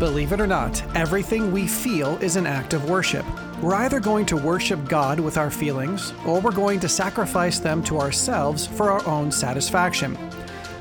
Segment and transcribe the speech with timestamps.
[0.00, 3.26] Believe it or not, everything we feel is an act of worship.
[3.60, 7.82] We're either going to worship God with our feelings, or we're going to sacrifice them
[7.82, 10.16] to ourselves for our own satisfaction.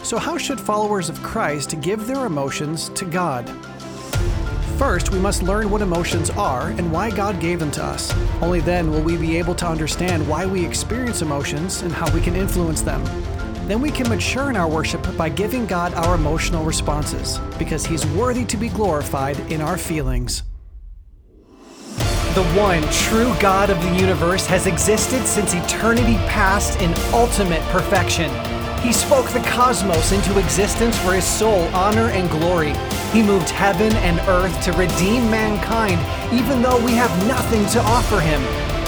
[0.04, 3.50] So, how should followers of Christ give their emotions to God?
[4.78, 8.14] First, we must learn what emotions are and why God gave them to us.
[8.42, 12.22] Only then will we be able to understand why we experience emotions and how we
[12.22, 13.04] can influence them.
[13.70, 18.04] Then we can mature in our worship by giving God our emotional responses, because He's
[18.08, 20.42] worthy to be glorified in our feelings.
[22.34, 28.32] The one true God of the universe has existed since eternity past in ultimate perfection.
[28.80, 32.74] He spoke the cosmos into existence for his sole honor and glory.
[33.12, 36.00] He moved heaven and earth to redeem mankind,
[36.34, 38.42] even though we have nothing to offer him.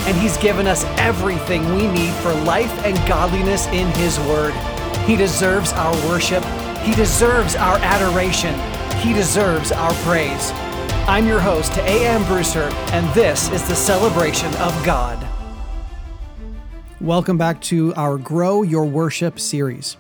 [0.07, 4.55] And he's given us everything we need for life and godliness in his word.
[5.11, 6.41] He deserves our worship.
[6.83, 8.57] He deserves our adoration.
[8.99, 10.51] He deserves our praise.
[11.05, 12.23] I'm your host, A.M.
[12.27, 15.21] Brewster, and this is the celebration of God.
[17.01, 19.97] Welcome back to our Grow Your Worship series.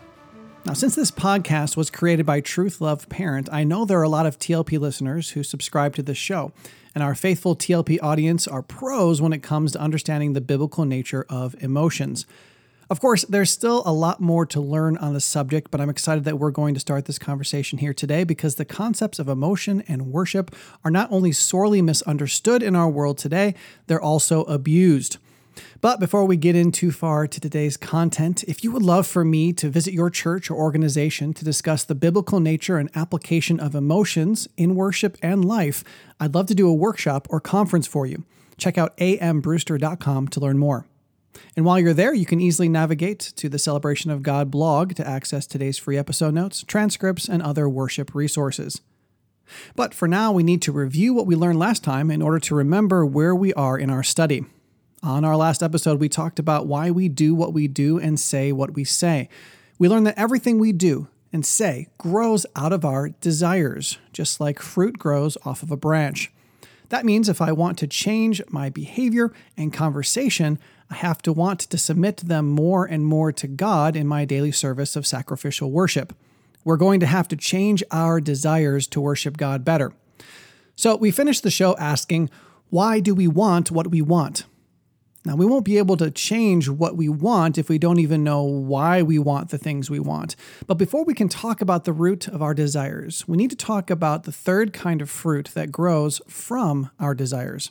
[0.63, 4.07] Now, since this podcast was created by Truth Love Parent, I know there are a
[4.07, 6.53] lot of TLP listeners who subscribe to this show,
[6.95, 11.25] and our faithful TLP audience are pros when it comes to understanding the biblical nature
[11.27, 12.25] of emotions.
[12.91, 16.25] Of course, there's still a lot more to learn on the subject, but I'm excited
[16.25, 20.07] that we're going to start this conversation here today because the concepts of emotion and
[20.07, 23.55] worship are not only sorely misunderstood in our world today,
[23.87, 25.19] they're also abused.
[25.79, 29.23] But before we get in too far to today's content, if you would love for
[29.23, 33.73] me to visit your church or organization to discuss the biblical nature and application of
[33.73, 35.85] emotions in worship and life,
[36.19, 38.25] I'd love to do a workshop or conference for you.
[38.57, 40.87] Check out ambrewster.com to learn more.
[41.55, 45.07] And while you're there, you can easily navigate to the Celebration of God blog to
[45.07, 48.81] access today's free episode notes, transcripts, and other worship resources.
[49.75, 52.55] But for now, we need to review what we learned last time in order to
[52.55, 54.45] remember where we are in our study.
[55.03, 58.51] On our last episode, we talked about why we do what we do and say
[58.51, 59.29] what we say.
[59.79, 64.59] We learned that everything we do and say grows out of our desires, just like
[64.59, 66.31] fruit grows off of a branch.
[66.89, 70.59] That means if I want to change my behavior and conversation,
[70.91, 74.51] I have to want to submit them more and more to God in my daily
[74.51, 76.13] service of sacrificial worship.
[76.65, 79.93] We're going to have to change our desires to worship God better.
[80.75, 82.29] So we finished the show asking,
[82.69, 84.43] why do we want what we want?
[85.23, 88.43] Now, we won't be able to change what we want if we don't even know
[88.43, 90.35] why we want the things we want.
[90.65, 93.91] But before we can talk about the root of our desires, we need to talk
[93.91, 97.69] about the third kind of fruit that grows from our desires.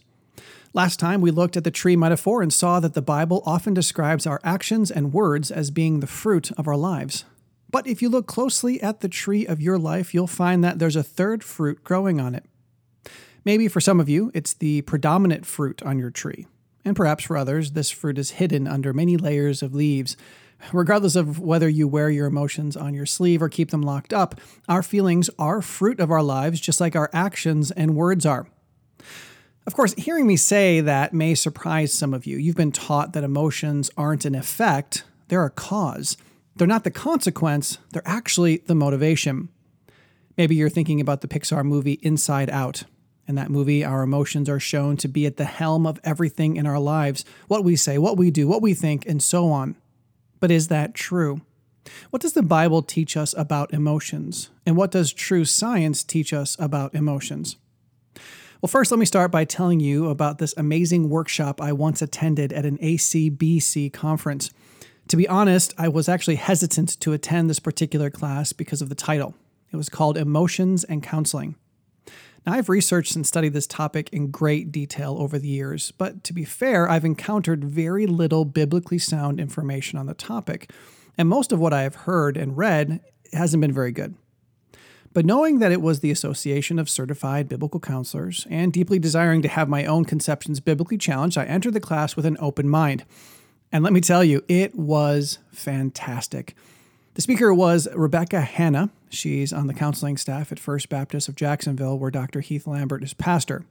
[0.72, 4.24] Last time, we looked at the tree metaphor and saw that the Bible often describes
[4.24, 7.24] our actions and words as being the fruit of our lives.
[7.70, 10.94] But if you look closely at the tree of your life, you'll find that there's
[10.94, 12.44] a third fruit growing on it.
[13.44, 16.46] Maybe for some of you, it's the predominant fruit on your tree.
[16.84, 20.16] And perhaps for others, this fruit is hidden under many layers of leaves.
[20.72, 24.40] Regardless of whether you wear your emotions on your sleeve or keep them locked up,
[24.68, 28.46] our feelings are fruit of our lives, just like our actions and words are.
[29.70, 32.38] Of course, hearing me say that may surprise some of you.
[32.38, 36.16] You've been taught that emotions aren't an effect, they're a cause.
[36.56, 39.48] They're not the consequence, they're actually the motivation.
[40.36, 42.82] Maybe you're thinking about the Pixar movie Inside Out.
[43.28, 46.66] In that movie, our emotions are shown to be at the helm of everything in
[46.66, 49.76] our lives what we say, what we do, what we think, and so on.
[50.40, 51.42] But is that true?
[52.10, 54.50] What does the Bible teach us about emotions?
[54.66, 57.56] And what does true science teach us about emotions?
[58.62, 62.52] Well, first, let me start by telling you about this amazing workshop I once attended
[62.52, 64.50] at an ACBC conference.
[65.08, 68.94] To be honest, I was actually hesitant to attend this particular class because of the
[68.94, 69.34] title.
[69.72, 71.54] It was called Emotions and Counseling.
[72.44, 76.34] Now, I've researched and studied this topic in great detail over the years, but to
[76.34, 80.70] be fair, I've encountered very little biblically sound information on the topic,
[81.16, 83.00] and most of what I have heard and read
[83.32, 84.16] hasn't been very good.
[85.12, 89.48] But knowing that it was the Association of Certified Biblical Counselors and deeply desiring to
[89.48, 93.04] have my own conceptions biblically challenged, I entered the class with an open mind.
[93.72, 96.54] And let me tell you, it was fantastic.
[97.14, 98.90] The speaker was Rebecca Hanna.
[99.08, 102.40] She's on the counseling staff at First Baptist of Jacksonville, where Dr.
[102.40, 103.64] Heath Lambert is pastor.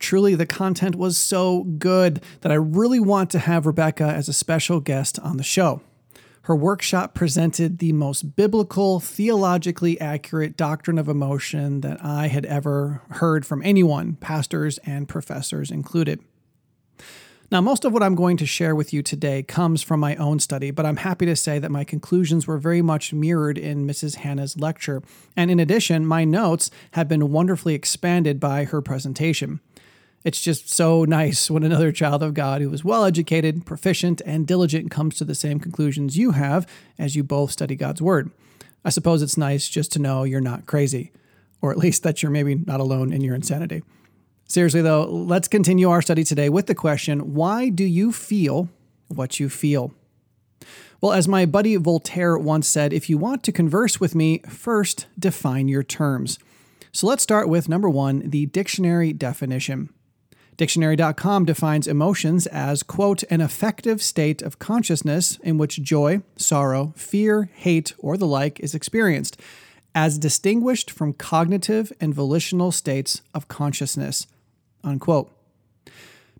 [0.00, 4.32] Truly, the content was so good that I really want to have Rebecca as a
[4.32, 5.82] special guest on the show.
[6.42, 13.00] Her workshop presented the most biblical, theologically accurate doctrine of emotion that I had ever
[13.10, 16.20] heard from anyone, pastors and professors included.
[17.52, 20.40] Now, most of what I'm going to share with you today comes from my own
[20.40, 24.16] study, but I'm happy to say that my conclusions were very much mirrored in Mrs.
[24.16, 25.02] Hannah's lecture.
[25.36, 29.60] And in addition, my notes have been wonderfully expanded by her presentation.
[30.24, 34.46] It's just so nice when another child of God who is well educated, proficient, and
[34.46, 36.66] diligent comes to the same conclusions you have
[36.98, 38.30] as you both study God's Word.
[38.84, 41.10] I suppose it's nice just to know you're not crazy,
[41.60, 43.82] or at least that you're maybe not alone in your insanity.
[44.48, 48.68] Seriously, though, let's continue our study today with the question why do you feel
[49.08, 49.92] what you feel?
[51.00, 55.06] Well, as my buddy Voltaire once said, if you want to converse with me, first
[55.18, 56.38] define your terms.
[56.92, 59.88] So let's start with number one the dictionary definition.
[60.56, 67.50] Dictionary.com defines emotions as, quote, an affective state of consciousness in which joy, sorrow, fear,
[67.54, 69.40] hate, or the like is experienced,
[69.94, 74.26] as distinguished from cognitive and volitional states of consciousness
[74.84, 75.30] unquote.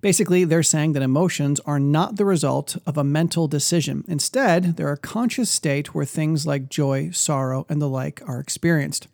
[0.00, 4.04] Basically, they're saying that emotions are not the result of a mental decision.
[4.08, 9.06] Instead, they're a conscious state where things like joy, sorrow, and the like are experienced.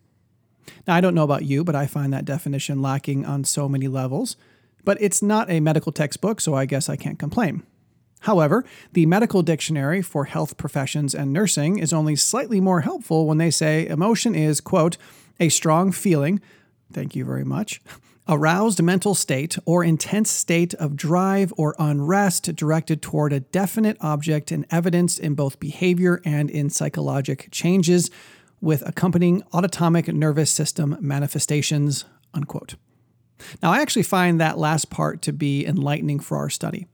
[0.87, 3.87] Now, I don't know about you, but I find that definition lacking on so many
[3.87, 4.37] levels.
[4.89, 7.63] But it's not a medical textbook, so I guess I can't complain.
[8.21, 8.65] However,
[8.95, 13.51] the medical dictionary for health professions and nursing is only slightly more helpful when they
[13.51, 14.97] say emotion is, quote,
[15.39, 16.41] a strong feeling,
[16.91, 17.83] thank you very much,
[18.27, 24.51] aroused mental state or intense state of drive or unrest directed toward a definite object
[24.51, 28.11] and evidenced in both behavior and in psychologic changes
[28.63, 32.77] with accompanying autonomic nervous system manifestations unquote
[33.63, 36.87] now i actually find that last part to be enlightening for our study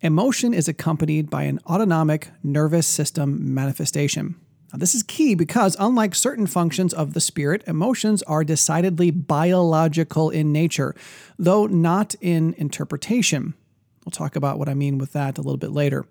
[0.00, 4.34] emotion is accompanied by an autonomic nervous system manifestation
[4.74, 10.30] now, this is key because, unlike certain functions of the spirit, emotions are decidedly biological
[10.30, 10.96] in nature,
[11.38, 13.54] though not in interpretation.
[14.04, 16.06] We'll talk about what I mean with that a little bit later.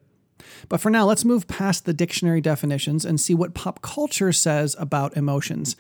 [0.70, 4.78] But for now, let's move past the dictionary definitions and see what pop culture says
[4.80, 5.76] about emotions.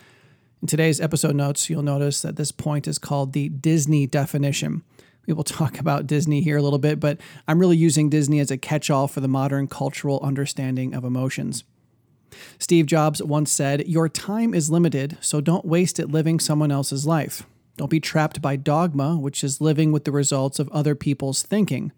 [0.64, 4.82] In today's episode notes, you'll notice that this point is called the Disney definition.
[5.28, 7.20] We will talk about Disney here a little bit, but
[7.50, 11.66] I'm really using Disney as a catch all for the modern cultural understanding of emotions.
[12.60, 17.06] Steve Jobs once said, Your time is limited, so don't waste it living someone else's
[17.06, 17.46] life.
[17.76, 21.92] Don't be trapped by dogma, which is living with the results of other people's thinking.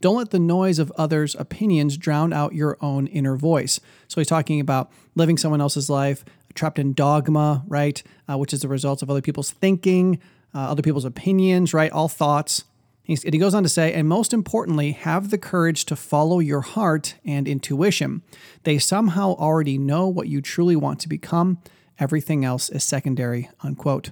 [0.00, 3.78] Don't let the noise of others' opinions drown out your own inner voice.
[4.08, 8.02] So he's talking about living someone else's life, trapped in dogma, right?
[8.28, 10.18] Uh, which is the results of other people's thinking,
[10.54, 11.90] uh, other people's opinions, right?
[11.92, 12.64] All thoughts.
[13.02, 16.38] He's, and he goes on to say, and most importantly, have the courage to follow
[16.38, 18.22] your heart and intuition.
[18.62, 21.58] They somehow already know what you truly want to become.
[21.98, 24.10] Everything else is secondary, unquote.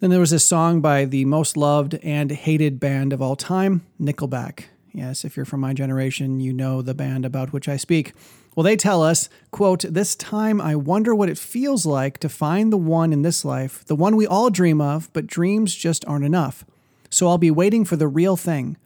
[0.00, 3.86] Then there was this song by the most loved and hated band of all time,
[4.00, 4.64] Nickelback.
[4.92, 8.12] Yes, if you're from my generation, you know the band about which I speak.
[8.54, 12.72] Well, they tell us, quote, this time I wonder what it feels like to find
[12.72, 16.26] the one in this life, the one we all dream of, but dreams just aren't
[16.26, 16.64] enough
[17.12, 18.78] so I'll be waiting for the real thing.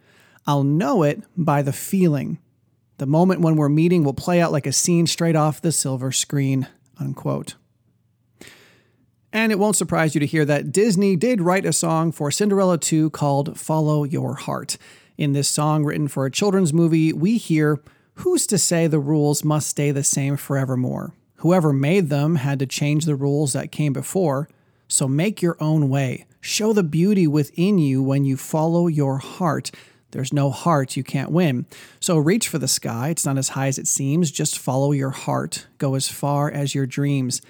[0.45, 2.39] I'll know it by the feeling.
[2.97, 6.11] The moment when we're meeting will play out like a scene straight off the silver
[6.11, 6.67] screen.
[6.99, 7.55] Unquote.
[9.31, 12.77] And it won't surprise you to hear that Disney did write a song for Cinderella
[12.77, 14.77] 2 called Follow Your Heart.
[15.17, 17.79] In this song, written for a children's movie, we hear,
[18.17, 21.13] Who's to say the rules must stay the same forevermore?
[21.37, 24.49] Whoever made them had to change the rules that came before,
[24.87, 26.25] so make your own way.
[26.41, 29.69] Show the beauty within you when you follow your heart.
[30.11, 31.67] There's no heart you can't win.
[31.99, 33.09] So reach for the sky.
[33.09, 34.31] It's not as high as it seems.
[34.31, 35.67] Just follow your heart.
[35.77, 37.41] Go as far as your dreams.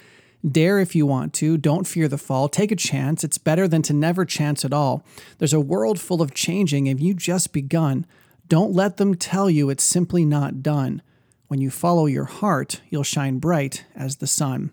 [0.45, 1.57] Dare if you want to.
[1.57, 2.49] Don't fear the fall.
[2.49, 3.23] Take a chance.
[3.23, 5.05] It's better than to never chance at all.
[5.37, 8.05] There's a world full of changing and you just begun.
[8.47, 11.01] Don't let them tell you it's simply not done.
[11.47, 14.71] When you follow your heart, you'll shine bright as the sun.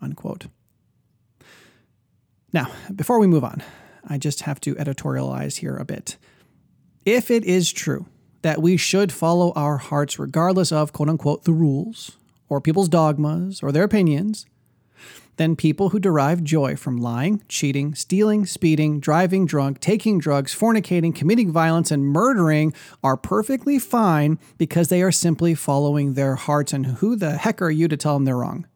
[0.00, 0.46] Unquote.
[2.52, 3.62] Now, before we move on,
[4.06, 6.16] I just have to editorialize here a bit.
[7.04, 8.06] If it is true
[8.42, 12.12] that we should follow our hearts regardless of quote unquote the rules,
[12.48, 14.46] or people's dogmas, or their opinions,
[15.36, 21.14] then people who derive joy from lying, cheating, stealing, speeding, driving drunk, taking drugs, fornicating,
[21.14, 22.72] committing violence, and murdering
[23.04, 26.72] are perfectly fine because they are simply following their hearts.
[26.72, 28.66] And who the heck are you to tell them they're wrong?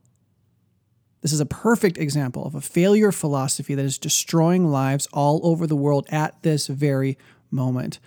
[1.22, 5.66] This is a perfect example of a failure philosophy that is destroying lives all over
[5.66, 7.18] the world at this very
[7.50, 7.98] moment.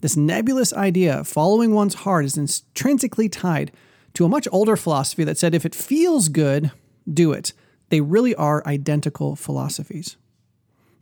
[0.00, 3.72] This nebulous idea of following one's heart is intrinsically tied
[4.14, 6.72] to a much older philosophy that said if it feels good,
[7.12, 7.52] do it.
[7.92, 10.16] They really are identical philosophies.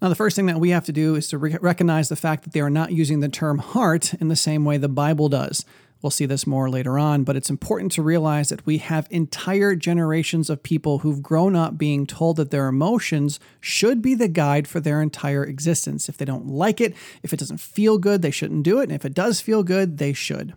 [0.03, 2.43] Now, the first thing that we have to do is to re- recognize the fact
[2.43, 5.65] that they are not using the term heart in the same way the Bible does.
[6.03, 9.77] We'll see this more later on, but it's important to realize that we have entire
[9.77, 14.67] generations of people who've grown up being told that their emotions should be the guide
[14.67, 16.09] for their entire existence.
[16.09, 18.89] If they don't like it, if it doesn't feel good, they shouldn't do it.
[18.89, 20.55] And if it does feel good, they should.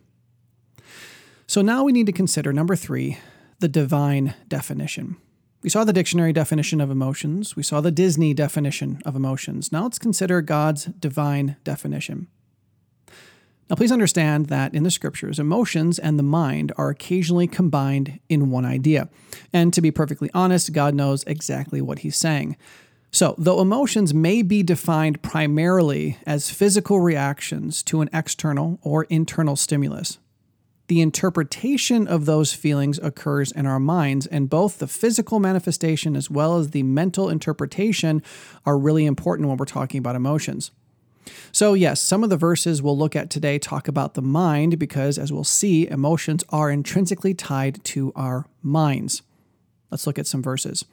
[1.45, 3.19] So now we need to consider number three,
[3.59, 5.17] the divine definition.
[5.63, 7.55] We saw the dictionary definition of emotions.
[7.55, 9.71] We saw the Disney definition of emotions.
[9.71, 12.27] Now let's consider God's divine definition.
[13.69, 18.51] Now, please understand that in the scriptures, emotions and the mind are occasionally combined in
[18.51, 19.07] one idea.
[19.53, 22.57] And to be perfectly honest, God knows exactly what he's saying.
[23.09, 29.55] So, though emotions may be defined primarily as physical reactions to an external or internal
[29.55, 30.19] stimulus,
[30.87, 36.29] the interpretation of those feelings occurs in our minds, and both the physical manifestation as
[36.29, 38.21] well as the mental interpretation
[38.65, 40.71] are really important when we're talking about emotions.
[41.51, 45.17] So, yes, some of the verses we'll look at today talk about the mind because,
[45.17, 49.21] as we'll see, emotions are intrinsically tied to our minds.
[49.89, 50.83] Let's look at some verses.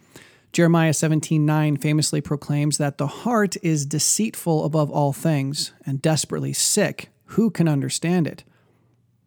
[0.52, 7.09] Jeremiah 17:9 famously proclaims that the heart is deceitful above all things and desperately sick.
[7.37, 8.44] Who can understand it?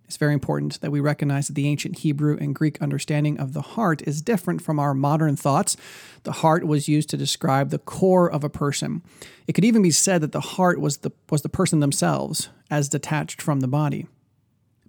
[0.06, 3.62] It's very important that we recognize that the ancient Hebrew and Greek understanding of the
[3.62, 5.76] heart is different from our modern thoughts.
[6.24, 9.02] The heart was used to describe the core of a person.
[9.48, 12.90] It could even be said that the heart was the, was the person themselves, as
[12.90, 14.08] detached from the body.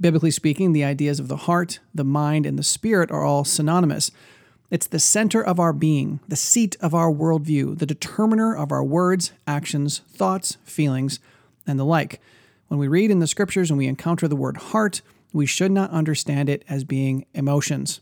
[0.01, 4.11] Biblically speaking, the ideas of the heart, the mind, and the spirit are all synonymous.
[4.71, 8.83] It's the center of our being, the seat of our worldview, the determiner of our
[8.83, 11.21] words, actions, thoughts, feelings,
[11.67, 12.21] and the like.
[12.69, 15.03] When we read in the scriptures and we encounter the word heart,
[15.33, 18.01] we should not understand it as being emotions.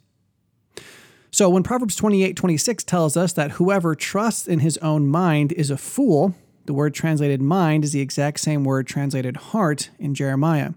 [1.31, 5.71] So when Proverbs 28 26 tells us that whoever trusts in his own mind is
[5.71, 6.35] a fool,
[6.67, 10.73] the word translated mind is the exact same word translated heart in Jeremiah.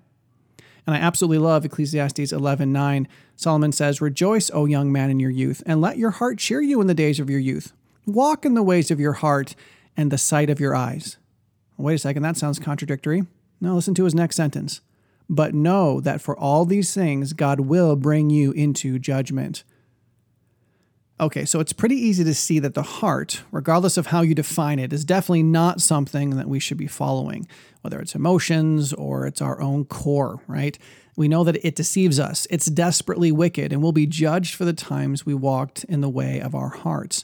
[0.87, 3.07] And I absolutely love Ecclesiastes 11:9.
[3.35, 6.79] Solomon says, "Rejoice, O young man, in your youth, and let your heart cheer you
[6.79, 7.73] in the days of your youth.
[8.05, 9.55] Walk in the ways of your heart
[9.97, 11.17] and the sight of your eyes."
[11.77, 13.25] Wait a second, that sounds contradictory.
[13.59, 14.81] Now listen to his next sentence.
[15.27, 19.63] But know that for all these things, God will bring you into judgment.
[21.17, 24.79] Okay, so it's pretty easy to see that the heart, regardless of how you define
[24.79, 27.47] it, is definitely not something that we should be following,
[27.81, 30.77] whether it's emotions or it's our own core, right?
[31.15, 34.73] We know that it deceives us, it's desperately wicked, and will be judged for the
[34.73, 37.23] times we walked in the way of our hearts.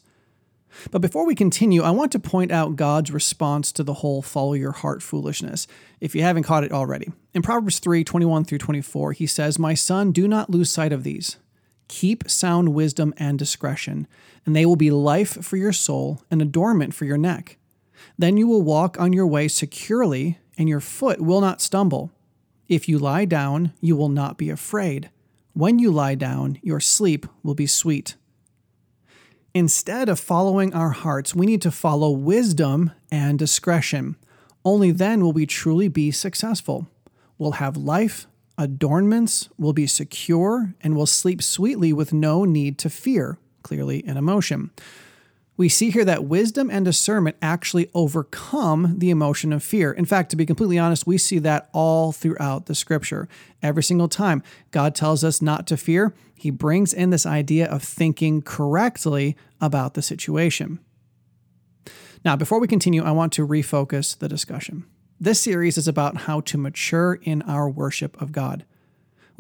[0.90, 4.54] But before we continue, I want to point out God's response to the whole follow
[4.54, 5.68] your heart foolishness,
[6.00, 7.12] if you haven't caught it already.
[7.34, 11.04] In Proverbs 3 21 through 24, he says, My son, do not lose sight of
[11.04, 11.38] these.
[11.88, 14.08] Keep sound wisdom and discretion,
[14.46, 17.58] and they will be life for your soul and adornment for your neck.
[18.18, 22.12] Then you will walk on your way securely, and your foot will not stumble.
[22.68, 25.10] If you lie down, you will not be afraid.
[25.54, 28.16] When you lie down, your sleep will be sweet.
[29.54, 34.16] Instead of following our hearts, we need to follow wisdom and discretion.
[34.64, 36.88] Only then will we truly be successful.
[37.38, 38.28] We'll have life,
[38.58, 44.16] adornments, We'll be secure, and will sleep sweetly with no need to fear, clearly an
[44.16, 44.72] emotion.
[45.58, 49.92] We see here that wisdom and discernment actually overcome the emotion of fear.
[49.92, 53.28] In fact, to be completely honest, we see that all throughout the scripture.
[53.62, 57.84] Every single time God tells us not to fear, he brings in this idea of
[57.84, 60.80] thinking correctly about the situation.
[62.24, 64.86] Now, before we continue, I want to refocus the discussion.
[65.20, 68.66] This series is about how to mature in our worship of God.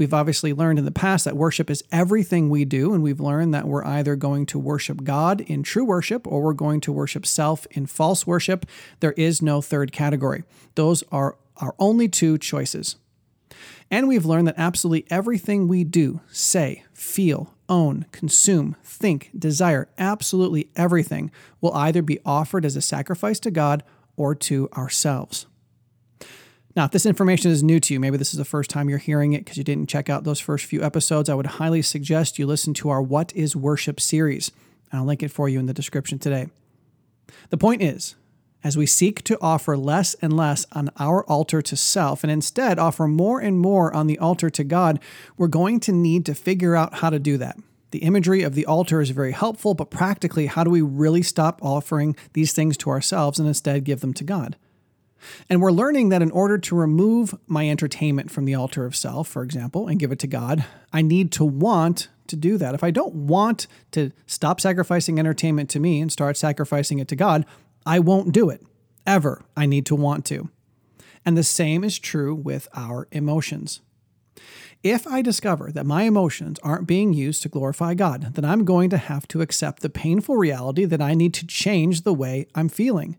[0.01, 3.53] We've obviously learned in the past that worship is everything we do, and we've learned
[3.53, 7.23] that we're either going to worship God in true worship or we're going to worship
[7.23, 8.65] self in false worship.
[8.99, 10.43] There is no third category.
[10.73, 12.95] Those are our only two choices.
[13.91, 20.71] And we've learned that absolutely everything we do, say, feel, own, consume, think, desire, absolutely
[20.75, 21.29] everything
[21.61, 23.83] will either be offered as a sacrifice to God
[24.15, 25.45] or to ourselves.
[26.75, 28.97] Now, if this information is new to you, maybe this is the first time you're
[28.97, 32.39] hearing it because you didn't check out those first few episodes, I would highly suggest
[32.39, 34.51] you listen to our What is Worship series.
[34.93, 36.47] I'll link it for you in the description today.
[37.49, 38.15] The point is,
[38.63, 42.77] as we seek to offer less and less on our altar to self and instead
[42.77, 44.99] offer more and more on the altar to God,
[45.37, 47.57] we're going to need to figure out how to do that.
[47.89, 51.59] The imagery of the altar is very helpful, but practically, how do we really stop
[51.61, 54.55] offering these things to ourselves and instead give them to God?
[55.49, 59.27] And we're learning that in order to remove my entertainment from the altar of self,
[59.27, 62.73] for example, and give it to God, I need to want to do that.
[62.73, 67.15] If I don't want to stop sacrificing entertainment to me and start sacrificing it to
[67.15, 67.45] God,
[67.85, 68.61] I won't do it.
[69.05, 70.49] Ever, I need to want to.
[71.25, 73.81] And the same is true with our emotions.
[74.83, 78.89] If I discover that my emotions aren't being used to glorify God, then I'm going
[78.89, 82.69] to have to accept the painful reality that I need to change the way I'm
[82.69, 83.17] feeling.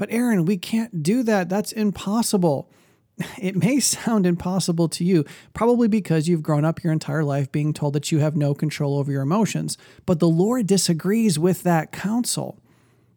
[0.00, 1.50] But Aaron, we can't do that.
[1.50, 2.70] That's impossible.
[3.38, 7.74] It may sound impossible to you, probably because you've grown up your entire life being
[7.74, 9.76] told that you have no control over your emotions.
[10.06, 12.58] But the Lord disagrees with that counsel.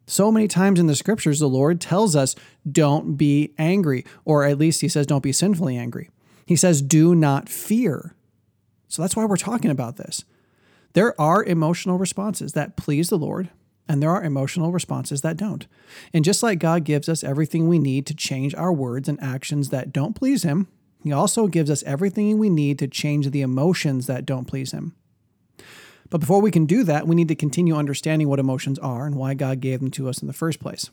[0.06, 2.34] So many times in the scriptures, the Lord tells us,
[2.70, 6.10] don't be angry, or at least he says, don't be sinfully angry.
[6.44, 8.14] He says, do not fear.
[8.88, 10.26] So that's why we're talking about this.
[10.92, 13.48] There are emotional responses that please the Lord,
[13.88, 15.66] and there are emotional responses that don't.
[16.12, 19.68] And just like God gives us everything we need to change our words and actions
[19.70, 20.68] that don't please Him,
[21.02, 24.94] He also gives us everything we need to change the emotions that don't please Him.
[26.10, 29.16] But before we can do that, we need to continue understanding what emotions are and
[29.16, 30.90] why God gave them to us in the first place.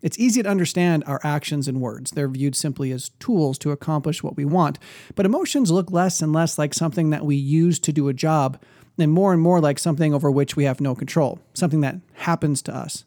[0.00, 2.12] It's easy to understand our actions and words.
[2.12, 4.78] They're viewed simply as tools to accomplish what we want.
[5.16, 8.60] But emotions look less and less like something that we use to do a job
[8.98, 12.62] and more and more like something over which we have no control, something that happens
[12.62, 13.04] to us.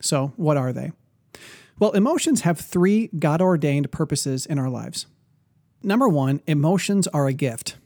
[0.00, 0.92] So, what are they?
[1.78, 5.06] Well, emotions have three God ordained purposes in our lives.
[5.82, 7.76] Number one, emotions are a gift.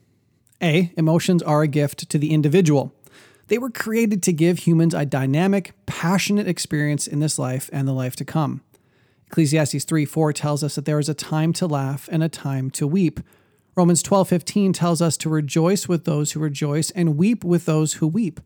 [0.63, 2.95] A, emotions are a gift to the individual.
[3.49, 7.93] They were created to give humans a dynamic, passionate experience in this life and the
[7.93, 8.63] life to come.
[9.29, 12.71] Ecclesiastes 3 4 tells us that there is a time to laugh and a time
[12.73, 13.21] to weep.
[13.77, 18.07] Romans 12:15 tells us to rejoice with those who rejoice and weep with those who
[18.07, 18.41] weep.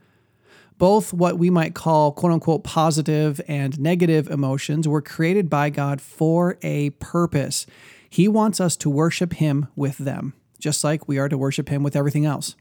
[0.76, 6.00] Both what we might call quote unquote positive and negative emotions were created by God
[6.00, 7.64] for a purpose.
[8.08, 11.84] He wants us to worship him with them, just like we are to worship him
[11.84, 12.56] with everything else.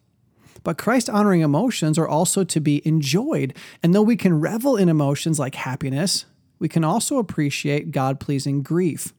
[0.63, 3.55] But Christ honoring emotions are also to be enjoyed.
[3.81, 6.25] And though we can revel in emotions like happiness,
[6.59, 9.11] we can also appreciate God pleasing grief.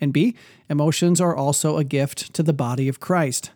[0.00, 0.34] And B,
[0.68, 3.50] emotions are also a gift to the body of Christ.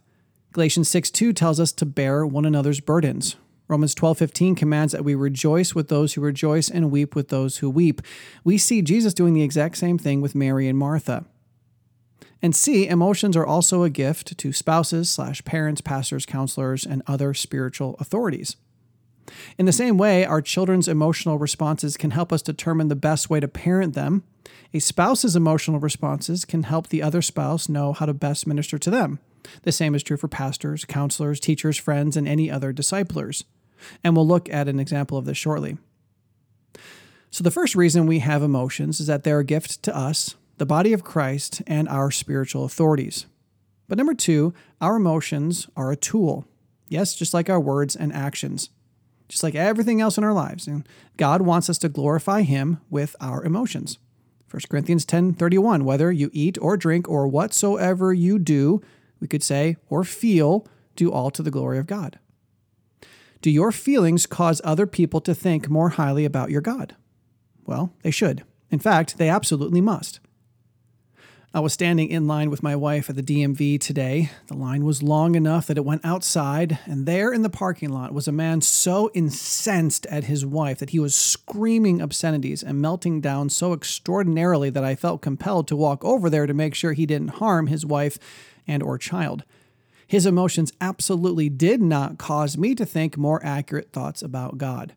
[0.53, 3.37] Galatians 6 2 tells us to bear one another's burdens.
[3.67, 7.71] Romans 12:15 commands that we rejoice with those who rejoice and weep with those who
[7.71, 8.03] weep.
[8.45, 11.25] We see Jesus doing the exact same thing with Mary and Martha.
[12.43, 17.33] And C, emotions are also a gift to spouses slash parents, pastors, counselors, and other
[17.33, 18.57] spiritual authorities.
[19.57, 23.41] In the same way, our children's emotional responses can help us determine the best way
[23.41, 24.25] to parent them.
[24.73, 28.91] A spouse's emotional responses can help the other spouse know how to best minister to
[28.91, 29.19] them.
[29.63, 33.45] The same is true for pastors, counselors, teachers, friends, and any other disciplers.
[34.03, 35.77] And we'll look at an example of this shortly.
[37.31, 40.67] So, the first reason we have emotions is that they're a gift to us, the
[40.67, 43.27] body of Christ, and our spiritual authorities.
[43.89, 46.47] But number two, our emotions are a tool.
[46.89, 48.71] Yes, just like our words and actions
[49.29, 50.67] just like everything else in our lives.
[50.67, 53.99] And God wants us to glorify Him with our emotions.
[54.55, 58.81] 1 Corinthians 10:31, whether you eat or drink or whatsoever you do,
[59.19, 60.65] we could say, or feel,
[60.95, 62.21] do all to the glory of God.
[63.43, 66.95] Do your feelings cause other people to think more highly about your God?
[67.67, 68.45] Well, they should.
[68.71, 70.21] In fact, they absolutely must.
[71.57, 74.29] I was standing in line with my wife at the DMV today.
[74.49, 78.13] The line was long enough that it went outside, and there in the parking lot
[78.13, 83.21] was a man so incensed at his wife that he was screaming obscenities and melting
[83.21, 87.07] down so extraordinarily that I felt compelled to walk over there to make sure he
[87.07, 88.19] didn't harm his wife
[88.67, 89.45] and or child.
[90.09, 94.97] His emotions absolutely did not cause me to think more accurate thoughts about God.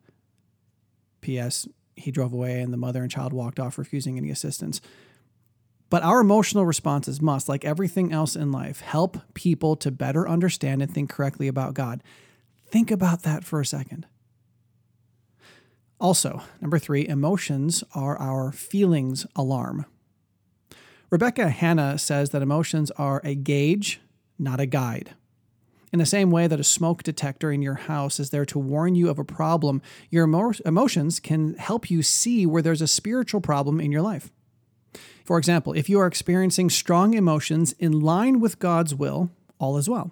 [1.21, 1.67] P.S.
[1.95, 4.81] He drove away and the mother and child walked off, refusing any assistance.
[5.89, 10.81] But our emotional responses must, like everything else in life, help people to better understand
[10.81, 12.03] and think correctly about God.
[12.69, 14.05] Think about that for a second.
[15.99, 19.85] Also, number three, emotions are our feelings alarm.
[21.09, 24.01] Rebecca Hanna says that emotions are a gauge,
[24.37, 25.15] not a guide.
[25.93, 28.93] In the same way that a smoke detector in your house is there to warn
[28.93, 33.39] you of a problem, your emo- emotions can help you see where there's a spiritual
[33.39, 34.29] problem in your life.
[35.27, 39.89] For example, if you are experiencing strong emotions in line with God's will, all is
[39.89, 40.11] well.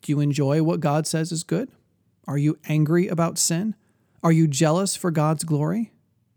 [0.00, 1.70] Do you enjoy what God says is good?
[2.26, 3.76] Are you angry about sin?
[4.20, 5.92] Are you jealous for God's glory?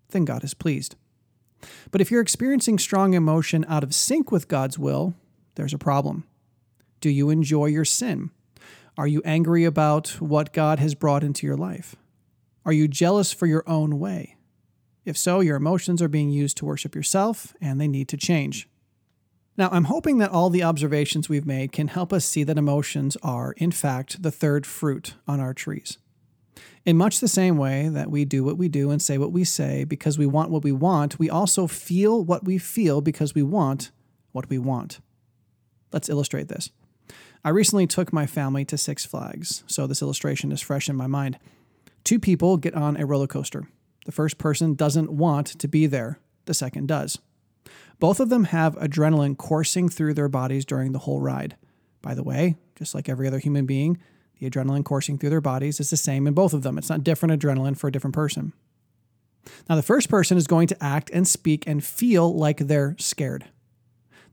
[0.09, 0.95] Then God is pleased.
[1.89, 5.15] But if you're experiencing strong emotion out of sync with God's will,
[5.55, 6.25] there's a problem.
[7.01, 8.29] Do you enjoy your sin?
[8.99, 11.95] Are you angry about what God has brought into your life?
[12.65, 14.34] Are you jealous for your own way?
[15.05, 18.67] If so, your emotions are being used to worship yourself and they need to change.
[19.57, 23.15] Now, I'm hoping that all the observations we've made can help us see that emotions
[23.23, 25.97] are, in fact, the third fruit on our trees.
[26.85, 29.43] In much the same way that we do what we do and say what we
[29.43, 33.43] say because we want what we want, we also feel what we feel because we
[33.43, 33.91] want
[34.33, 34.99] what we want.
[35.91, 36.71] Let's illustrate this.
[37.43, 41.07] I recently took my family to Six Flags, so this illustration is fresh in my
[41.07, 41.39] mind.
[42.03, 43.67] Two people get on a roller coaster.
[44.05, 47.19] The first person doesn't want to be there, the second does.
[47.99, 51.55] Both of them have adrenaline coursing through their bodies during the whole ride.
[52.01, 53.97] By the way, just like every other human being,
[54.39, 56.77] the adrenaline coursing through their bodies is the same in both of them.
[56.77, 58.53] It's not different adrenaline for a different person.
[59.69, 63.45] Now, the first person is going to act and speak and feel like they're scared.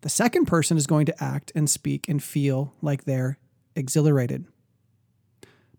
[0.01, 3.39] The second person is going to act and speak and feel like they're
[3.77, 4.47] exhilarated.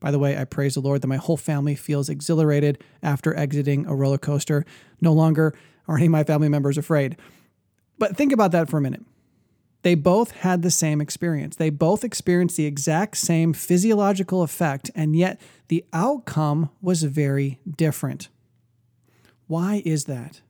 [0.04, 3.86] By the way, I praise the Lord that my whole family feels exhilarated after exiting
[3.86, 4.66] a roller coaster.
[5.00, 5.56] No longer
[5.88, 7.16] are any of my family members afraid.
[7.98, 9.06] But think about that for a minute.
[9.82, 11.56] They both had the same experience.
[11.56, 15.40] They both experienced the exact same physiological effect, and yet
[15.70, 18.28] the outcome was very different.
[19.48, 20.42] Why is that?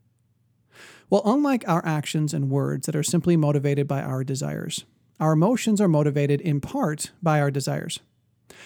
[1.12, 4.84] Well, unlike our actions and words that are simply motivated by our desires,
[5.20, 8.00] our emotions are motivated in part by our desires.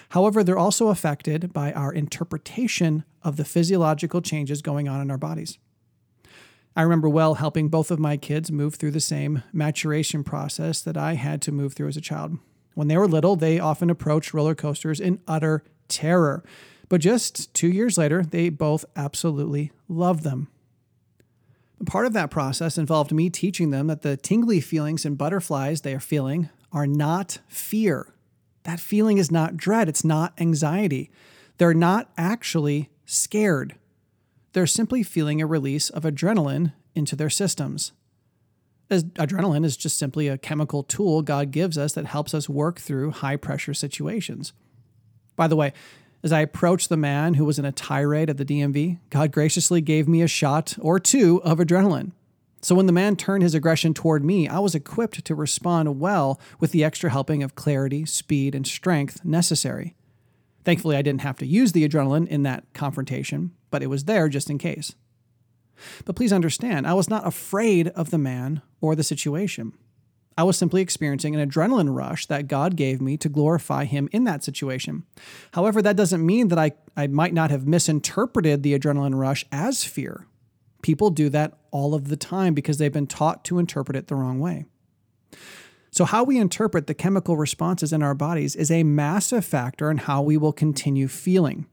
[0.10, 5.18] However, they're also affected by our interpretation of the physiological changes going on in our
[5.18, 5.58] bodies.
[6.76, 10.96] I remember well helping both of my kids move through the same maturation process that
[10.96, 12.38] I had to move through as a child.
[12.76, 16.44] When they were little, they often approached roller coasters in utter terror.
[16.90, 20.50] But just two years later, they both absolutely loved them.
[21.86, 25.94] Part of that process involved me teaching them that the tingly feelings and butterflies they
[25.96, 28.14] are feeling are not fear.
[28.68, 31.10] That feeling is not dread, it's not anxiety.
[31.58, 33.76] They're not actually scared.
[34.52, 37.94] They're simply feeling a release of adrenaline into their systems.
[38.90, 42.82] As adrenaline is just simply a chemical tool God gives us that helps us work
[42.82, 44.52] through high pressure situations.
[45.38, 45.72] By the way,
[46.22, 49.80] as I approached the man who was in a tirade at the DMV, God graciously
[49.80, 52.12] gave me a shot or two of adrenaline.
[52.62, 56.40] So when the man turned his aggression toward me, I was equipped to respond well
[56.60, 59.96] with the extra helping of clarity, speed, and strength necessary.
[60.66, 64.28] Thankfully, I didn't have to use the adrenaline in that confrontation, but it was there
[64.28, 64.96] just in case.
[66.06, 69.74] But please understand, I was not afraid of the man or the situation.
[70.38, 74.24] I was simply experiencing an adrenaline rush that God gave me to glorify Him in
[74.26, 75.04] that situation.
[75.54, 79.84] However, that doesn't mean that I, I might not have misinterpreted the adrenaline rush as
[79.84, 80.28] fear.
[80.88, 84.16] People do that all of the time because they've been taught to interpret it the
[84.16, 84.64] wrong way.
[85.92, 89.98] So, how we interpret the chemical responses in our bodies is a massive factor in
[89.98, 91.66] how we will continue feeling.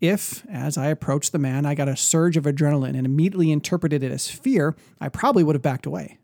[0.00, 4.04] If, as I approached the man, I got a surge of adrenaline and immediately interpreted
[4.04, 6.20] it as fear, I probably would have backed away.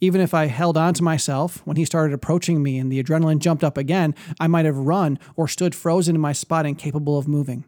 [0.00, 3.40] Even if I held on to myself when he started approaching me and the adrenaline
[3.40, 7.26] jumped up again, I might have run or stood frozen in my spot incapable of
[7.26, 7.64] moving.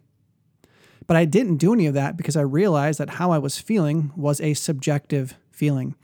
[1.07, 4.13] But I didn't do any of that because I realized that how I was feeling
[4.17, 5.95] was a subjective feeling.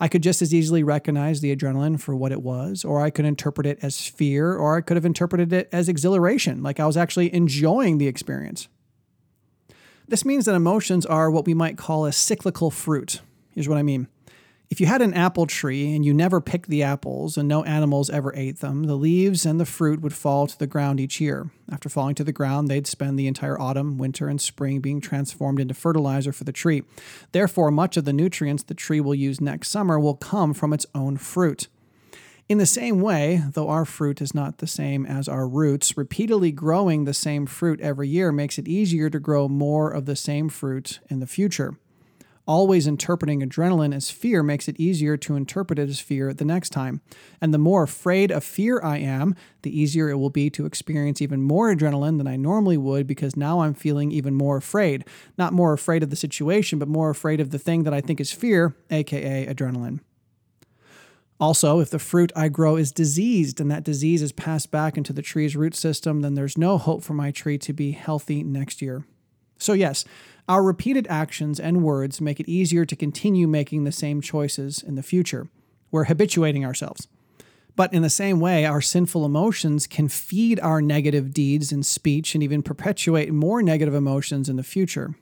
[0.00, 3.24] I could just as easily recognize the adrenaline for what it was, or I could
[3.24, 6.96] interpret it as fear, or I could have interpreted it as exhilaration, like I was
[6.96, 8.68] actually enjoying the experience.
[10.06, 13.20] This means that emotions are what we might call a cyclical fruit.
[13.52, 14.08] Here's what I mean
[14.70, 18.10] if you had an apple tree and you never picked the apples and no animals
[18.10, 21.50] ever ate them, the leaves and the fruit would fall to the ground each year.
[21.70, 25.60] After falling to the ground, they'd spend the entire autumn, winter, and spring being transformed
[25.60, 26.82] into fertilizer for the tree.
[27.32, 30.86] Therefore, much of the nutrients the tree will use next summer will come from its
[30.94, 31.68] own fruit.
[32.48, 36.52] In the same way, though our fruit is not the same as our roots, repeatedly
[36.52, 40.48] growing the same fruit every year makes it easier to grow more of the same
[40.48, 41.78] fruit in the future
[42.46, 46.70] always interpreting adrenaline as fear makes it easier to interpret it as fear the next
[46.70, 47.00] time.
[47.40, 51.22] And the more afraid of fear I am, the easier it will be to experience
[51.22, 55.04] even more adrenaline than I normally would because now I'm feeling even more afraid.
[55.38, 58.20] Not more afraid of the situation, but more afraid of the thing that I think
[58.20, 60.00] is fear, aka adrenaline.
[61.40, 65.12] Also, if the fruit I grow is diseased and that disease is passed back into
[65.12, 68.80] the tree's root system, then there's no hope for my tree to be healthy next
[68.80, 69.04] year.
[69.58, 70.04] So, yes,
[70.48, 74.94] our repeated actions and words make it easier to continue making the same choices in
[74.94, 75.48] the future.
[75.90, 77.08] We're habituating ourselves.
[77.76, 82.34] But in the same way, our sinful emotions can feed our negative deeds and speech
[82.34, 85.14] and even perpetuate more negative emotions in the future.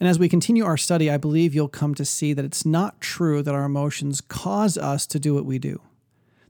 [0.00, 3.00] And as we continue our study, I believe you'll come to see that it's not
[3.00, 5.80] true that our emotions cause us to do what we do.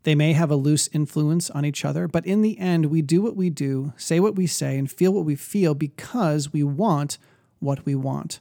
[0.04, 3.20] They may have a loose influence on each other, but in the end, we do
[3.20, 7.18] what we do, say what we say, and feel what we feel because we want
[7.60, 8.40] what we want.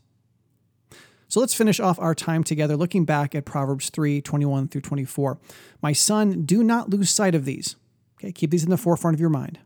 [1.29, 5.37] So let's finish off our time together looking back at Proverbs 3 21 through 24.
[5.81, 7.75] My son, do not lose sight of these.
[8.19, 9.59] Okay, keep these in the forefront of your mind.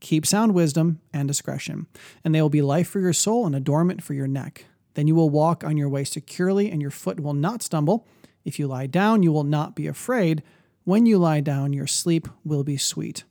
[0.00, 1.86] Keep sound wisdom and discretion,
[2.22, 4.66] and they will be life for your soul and adornment for your neck.
[4.94, 8.06] Then you will walk on your way securely, and your foot will not stumble.
[8.44, 10.42] If you lie down, you will not be afraid.
[10.84, 13.24] When you lie down, your sleep will be sweet.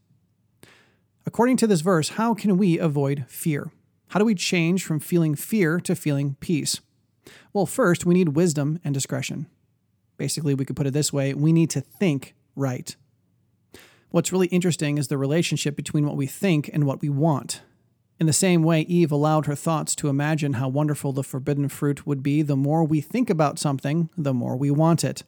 [1.26, 3.72] According to this verse, how can we avoid fear?
[4.16, 6.80] How do we change from feeling fear to feeling peace?
[7.52, 9.48] Well, first, we need wisdom and discretion.
[10.16, 12.96] Basically, we could put it this way we need to think right.
[14.12, 17.62] What's really interesting is the relationship between what we think and what we want.
[18.18, 22.08] In the same way, Eve allowed her thoughts to imagine how wonderful the forbidden fruit
[22.08, 25.24] would be, the more we think about something, the more we want it.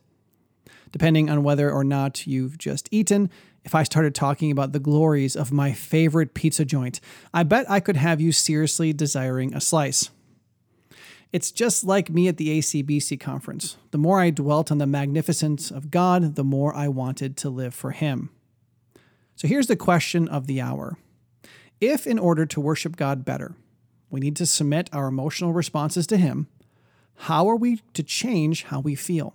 [0.92, 3.30] Depending on whether or not you've just eaten,
[3.64, 7.02] if I started talking about the glories of my favorite pizza joint,
[7.34, 10.10] I bet I could have you seriously desiring a slice.
[11.34, 13.76] It's just like me at the ACBC conference.
[13.92, 17.74] The more I dwelt on the magnificence of God, the more I wanted to live
[17.74, 18.30] for Him.
[19.36, 20.98] So here's the question of the hour
[21.82, 23.56] If, in order to worship God better,
[24.10, 26.48] we need to submit our emotional responses to Him,
[27.22, 29.34] how are we to change how we feel?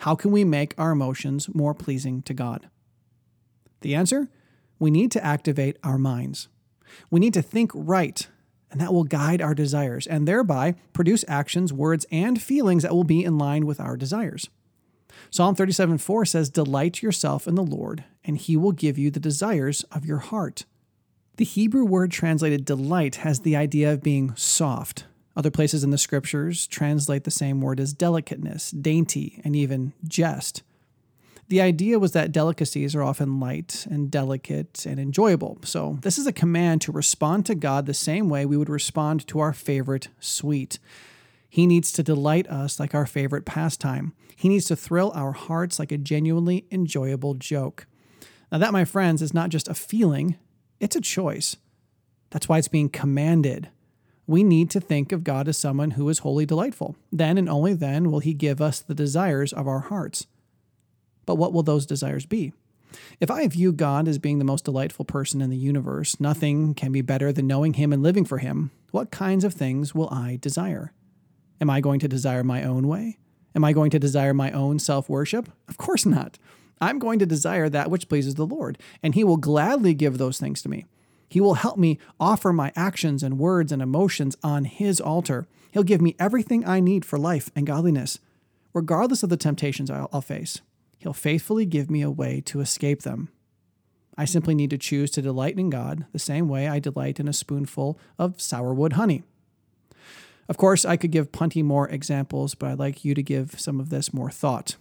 [0.00, 2.70] How can we make our emotions more pleasing to God?
[3.82, 4.28] The answer?
[4.78, 6.48] We need to activate our minds.
[7.10, 8.26] We need to think right,
[8.70, 13.04] and that will guide our desires and thereby produce actions, words, and feelings that will
[13.04, 14.48] be in line with our desires.
[15.28, 19.20] Psalm 37 4 says, Delight yourself in the Lord, and he will give you the
[19.20, 20.64] desires of your heart.
[21.36, 25.04] The Hebrew word translated delight has the idea of being soft,
[25.40, 30.62] other places in the scriptures translate the same word as delicateness, dainty, and even jest.
[31.48, 35.56] The idea was that delicacies are often light and delicate and enjoyable.
[35.64, 39.26] So, this is a command to respond to God the same way we would respond
[39.28, 40.78] to our favorite sweet.
[41.48, 44.12] He needs to delight us like our favorite pastime.
[44.36, 47.86] He needs to thrill our hearts like a genuinely enjoyable joke.
[48.52, 50.36] Now, that, my friends, is not just a feeling,
[50.80, 51.56] it's a choice.
[52.28, 53.70] That's why it's being commanded
[54.30, 56.94] we need to think of God as someone who is wholly delightful.
[57.10, 60.28] Then and only then will He give us the desires of our hearts.
[61.26, 62.52] But what will those desires be?
[63.18, 66.92] If I view God as being the most delightful person in the universe, nothing can
[66.92, 68.70] be better than knowing Him and living for Him.
[68.92, 70.92] What kinds of things will I desire?
[71.60, 73.18] Am I going to desire my own way?
[73.56, 75.50] Am I going to desire my own self worship?
[75.68, 76.38] Of course not.
[76.80, 80.38] I'm going to desire that which pleases the Lord, and He will gladly give those
[80.38, 80.86] things to me.
[81.30, 85.46] He will help me offer my actions and words and emotions on His altar.
[85.70, 88.18] He'll give me everything I need for life and godliness,
[88.74, 90.60] regardless of the temptations I'll, I'll face.
[90.98, 93.28] He'll faithfully give me a way to escape them.
[94.18, 97.28] I simply need to choose to delight in God the same way I delight in
[97.28, 99.22] a spoonful of sourwood honey.
[100.48, 103.78] Of course, I could give plenty more examples, but I'd like you to give some
[103.78, 104.74] of this more thought.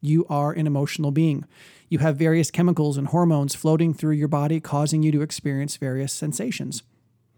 [0.00, 1.44] You are an emotional being.
[1.88, 6.12] You have various chemicals and hormones floating through your body, causing you to experience various
[6.12, 6.82] sensations.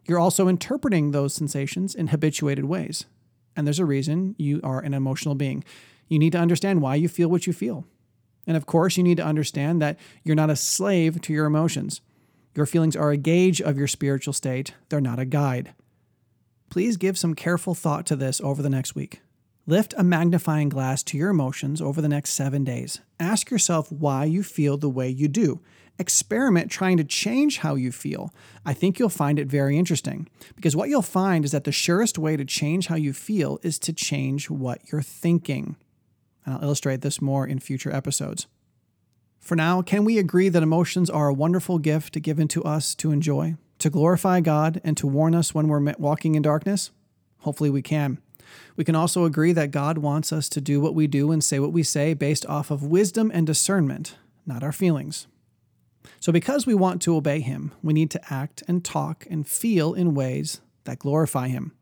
[0.06, 3.04] You're also interpreting those sensations in habituated ways.
[3.56, 5.64] And there's a reason you are an emotional being.
[6.08, 7.84] You need to understand why you feel what you feel.
[8.46, 12.00] And of course, you need to understand that you're not a slave to your emotions.
[12.56, 15.74] Your feelings are a gauge of your spiritual state, they're not a guide.
[16.68, 19.20] Please give some careful thought to this over the next week.
[19.70, 23.02] Lift a magnifying glass to your emotions over the next seven days.
[23.20, 25.60] Ask yourself why you feel the way you do.
[25.96, 28.34] Experiment trying to change how you feel.
[28.66, 32.18] I think you'll find it very interesting because what you'll find is that the surest
[32.18, 35.76] way to change how you feel is to change what you're thinking.
[36.44, 38.48] And I'll illustrate this more in future episodes.
[39.38, 43.12] For now, can we agree that emotions are a wonderful gift given to us to
[43.12, 46.90] enjoy, to glorify God, and to warn us when we're walking in darkness?
[47.42, 48.18] Hopefully, we can.
[48.76, 51.58] We can also agree that God wants us to do what we do and say
[51.58, 55.26] what we say based off of wisdom and discernment, not our feelings.
[56.18, 59.94] So, because we want to obey Him, we need to act and talk and feel
[59.94, 61.72] in ways that glorify Him.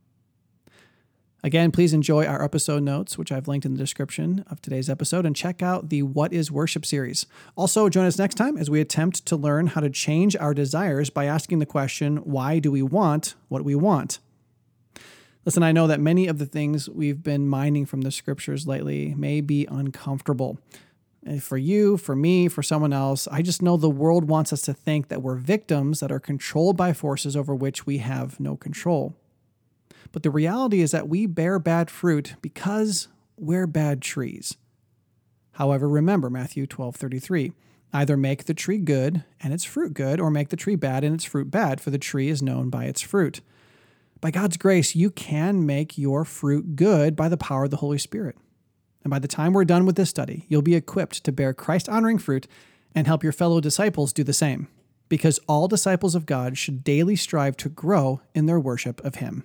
[1.44, 5.24] Again, please enjoy our episode notes, which I've linked in the description of today's episode,
[5.24, 7.26] and check out the What is Worship series.
[7.56, 11.10] Also, join us next time as we attempt to learn how to change our desires
[11.10, 14.18] by asking the question why do we want what we want?
[15.48, 19.14] Listen, I know that many of the things we've been mining from the scriptures lately
[19.14, 20.58] may be uncomfortable.
[21.40, 24.74] For you, for me, for someone else, I just know the world wants us to
[24.74, 29.16] think that we're victims that are controlled by forces over which we have no control.
[30.12, 33.08] But the reality is that we bear bad fruit because
[33.38, 34.58] we're bad trees.
[35.52, 37.54] However, remember Matthew 12:33.
[37.90, 41.14] Either make the tree good and its fruit good, or make the tree bad and
[41.14, 43.40] its fruit bad, for the tree is known by its fruit.
[44.20, 47.98] By God's grace, you can make your fruit good by the power of the Holy
[47.98, 48.36] Spirit.
[49.04, 51.88] And by the time we're done with this study, you'll be equipped to bear Christ
[51.88, 52.48] honoring fruit
[52.94, 54.68] and help your fellow disciples do the same.
[55.08, 59.44] because all disciples of God should daily strive to grow in their worship of Him.